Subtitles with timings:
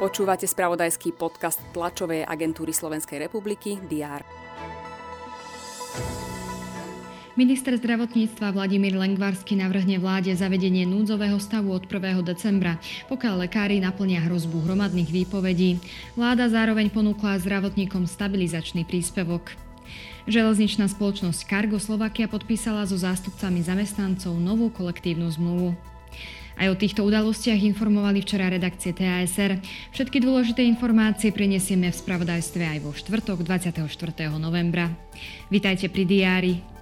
[0.00, 4.24] Počúvate spravodajský podcast tlačovej agentúry Slovenskej republiky DR.
[7.36, 12.20] Minister zdravotníctva Vladimír Lengvarsky navrhne vláde zavedenie núdzového stavu od 1.
[12.24, 12.80] decembra,
[13.12, 15.80] pokiaľ lekári naplnia hrozbu hromadných výpovedí.
[16.16, 19.52] Vláda zároveň ponúkla zdravotníkom stabilizačný príspevok.
[20.28, 25.89] Železničná spoločnosť Cargo Slovakia podpísala so zástupcami zamestnancov novú kolektívnu zmluvu.
[26.60, 29.56] Aj o týchto udalostiach informovali včera redakcie TASR.
[29.96, 33.88] Všetky dôležité informácie prinesieme v spravodajstve aj vo štvrtok 24.
[34.36, 34.92] novembra.
[35.48, 36.79] Vitajte pri diári.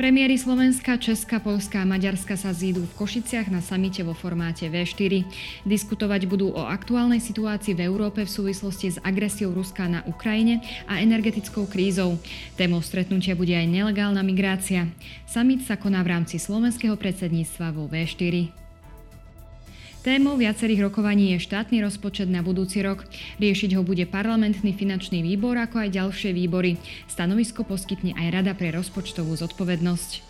[0.00, 5.28] Premiéry Slovenska, Česka, Polska a Maďarska sa zídu v Košiciach na samite vo formáte V4.
[5.68, 11.04] Diskutovať budú o aktuálnej situácii v Európe v súvislosti s agresiou Ruska na Ukrajine a
[11.04, 12.16] energetickou krízou.
[12.56, 14.88] Témou stretnutia bude aj nelegálna migrácia.
[15.28, 18.69] Samit sa koná v rámci slovenského predsedníctva vo V4.
[20.00, 23.04] Témou viacerých rokovaní je štátny rozpočet na budúci rok.
[23.36, 26.80] Riešiť ho bude parlamentný finančný výbor ako aj ďalšie výbory.
[27.04, 30.24] Stanovisko poskytne aj Rada pre rozpočtovú zodpovednosť.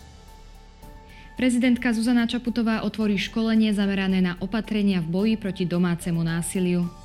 [1.39, 7.00] Prezidentka Zuzana Čaputová otvorí školenie zamerané na opatrenia v boji proti domácemu násiliu.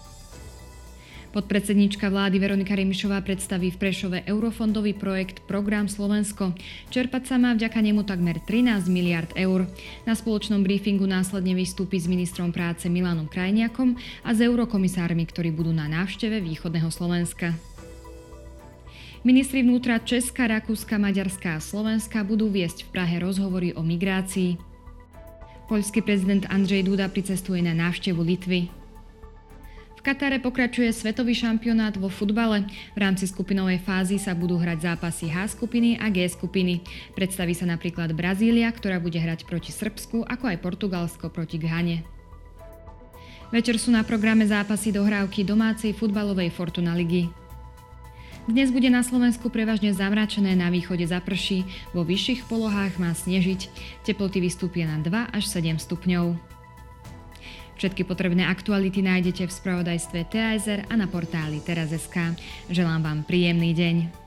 [1.37, 6.57] Podpredsednička vlády Veronika Remišová predstaví v Prešove eurofondový projekt Program Slovensko.
[6.89, 9.69] Čerpať sa má vďaka nemu takmer 13 miliard eur.
[10.09, 15.77] Na spoločnom briefingu následne vystúpi s ministrom práce Milanom Krajniakom a s eurokomisármi, ktorí budú
[15.77, 17.53] na návšteve východného Slovenska.
[19.21, 24.57] Ministri vnútra Česka, Rakúska, Maďarska a Slovenska budú viesť v Prahe rozhovory o migrácii.
[25.69, 28.86] Poľský prezident Andrzej Duda pricestuje na návštevu Litvy.
[30.07, 32.63] Katare pokračuje svetový šampionát vo futbale.
[32.95, 36.79] V rámci skupinovej fázy sa budú hrať zápasy H skupiny a G skupiny.
[37.19, 42.07] Predstaví sa napríklad Brazília, ktorá bude hrať proti Srbsku, ako aj Portugalsko proti Ghane.
[43.51, 47.27] Večer sú na programe zápasy dohrávky domácej futbalovej Fortuna ligy.
[48.47, 53.67] Dnes bude na Slovensku prevažne zamračené, na východe zaprší, vo vyšších polohách má snežiť.
[54.07, 56.56] Teploty vystúpia na 2 až 7 stupňov.
[57.77, 62.33] Všetky potrebné aktuality nájdete v spravodajstve TASR a na portáli teraz.sk.
[62.73, 64.26] Želám vám príjemný deň.